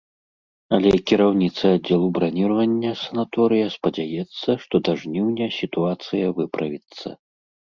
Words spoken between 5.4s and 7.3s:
сітуацыя выправіцца.